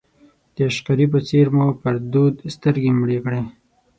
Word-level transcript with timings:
د 0.53 0.57
عشقري 0.69 1.05
په 1.13 1.19
څېر 1.27 1.47
مو 1.55 1.67
پر 1.81 1.95
دود 2.11 2.35
سترګې 2.55 2.91
مړې 2.99 3.19
کړې. 3.25 3.41